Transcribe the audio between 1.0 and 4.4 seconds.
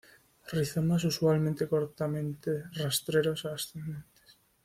usualmente cortamente rastreros a ascendentes.